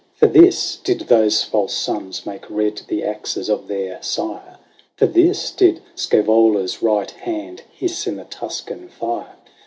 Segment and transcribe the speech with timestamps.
[0.15, 4.57] For this did those false sons make red the axes of their sire?
[4.95, 9.35] For this did Scsevola's right hand hiss in the Tuscan fire